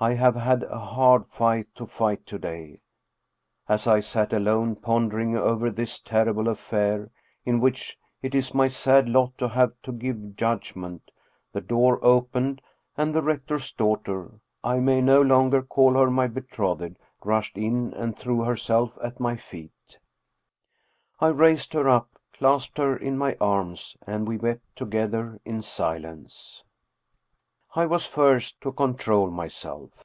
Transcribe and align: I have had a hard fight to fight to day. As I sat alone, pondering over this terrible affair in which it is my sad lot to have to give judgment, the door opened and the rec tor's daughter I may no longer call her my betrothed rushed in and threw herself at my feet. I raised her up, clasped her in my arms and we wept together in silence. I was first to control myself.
I 0.00 0.12
have 0.14 0.36
had 0.36 0.62
a 0.62 0.78
hard 0.78 1.26
fight 1.26 1.74
to 1.74 1.84
fight 1.84 2.24
to 2.26 2.38
day. 2.38 2.82
As 3.68 3.88
I 3.88 3.98
sat 3.98 4.32
alone, 4.32 4.76
pondering 4.76 5.36
over 5.36 5.70
this 5.72 5.98
terrible 5.98 6.48
affair 6.48 7.10
in 7.44 7.58
which 7.58 7.98
it 8.22 8.32
is 8.32 8.54
my 8.54 8.68
sad 8.68 9.08
lot 9.08 9.36
to 9.38 9.48
have 9.48 9.72
to 9.82 9.90
give 9.90 10.36
judgment, 10.36 11.10
the 11.52 11.60
door 11.60 11.98
opened 12.04 12.62
and 12.96 13.12
the 13.12 13.22
rec 13.22 13.46
tor's 13.46 13.72
daughter 13.72 14.34
I 14.62 14.78
may 14.78 15.00
no 15.00 15.20
longer 15.20 15.62
call 15.62 15.94
her 15.94 16.12
my 16.12 16.28
betrothed 16.28 16.96
rushed 17.24 17.58
in 17.58 17.92
and 17.92 18.16
threw 18.16 18.42
herself 18.44 18.96
at 19.02 19.18
my 19.18 19.34
feet. 19.34 19.98
I 21.18 21.26
raised 21.30 21.72
her 21.72 21.88
up, 21.88 22.20
clasped 22.32 22.78
her 22.78 22.96
in 22.96 23.18
my 23.18 23.34
arms 23.40 23.96
and 24.06 24.28
we 24.28 24.36
wept 24.36 24.76
together 24.76 25.40
in 25.44 25.60
silence. 25.60 26.62
I 27.74 27.84
was 27.84 28.06
first 28.06 28.62
to 28.62 28.72
control 28.72 29.30
myself. 29.30 30.02